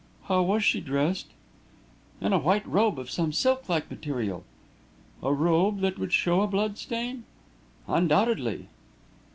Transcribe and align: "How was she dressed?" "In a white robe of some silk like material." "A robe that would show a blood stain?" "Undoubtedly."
"How 0.23 0.41
was 0.41 0.63
she 0.63 0.81
dressed?" 0.81 1.27
"In 2.21 2.33
a 2.33 2.39
white 2.39 2.65
robe 2.67 2.97
of 2.97 3.11
some 3.11 3.31
silk 3.31 3.69
like 3.69 3.87
material." 3.87 4.43
"A 5.21 5.31
robe 5.31 5.81
that 5.81 5.99
would 5.99 6.11
show 6.11 6.41
a 6.41 6.47
blood 6.47 6.79
stain?" 6.79 7.23
"Undoubtedly." 7.87 8.67